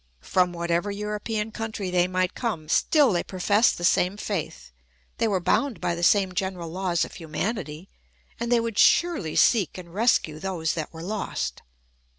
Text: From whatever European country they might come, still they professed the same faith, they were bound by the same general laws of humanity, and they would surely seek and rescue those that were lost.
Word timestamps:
From 0.23 0.51
whatever 0.51 0.89
European 0.89 1.51
country 1.51 1.91
they 1.91 2.07
might 2.07 2.33
come, 2.33 2.67
still 2.69 3.13
they 3.13 3.21
professed 3.21 3.77
the 3.77 3.83
same 3.83 4.17
faith, 4.17 4.71
they 5.19 5.27
were 5.27 5.39
bound 5.39 5.79
by 5.79 5.93
the 5.93 6.01
same 6.01 6.31
general 6.33 6.69
laws 6.71 7.05
of 7.05 7.13
humanity, 7.13 7.87
and 8.39 8.51
they 8.51 8.59
would 8.59 8.79
surely 8.79 9.35
seek 9.35 9.77
and 9.77 9.93
rescue 9.93 10.39
those 10.39 10.73
that 10.73 10.91
were 10.91 11.03
lost. 11.03 11.61